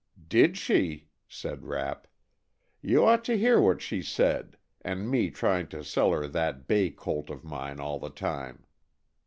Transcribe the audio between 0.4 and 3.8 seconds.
she!" said Rapp. "You ought to hear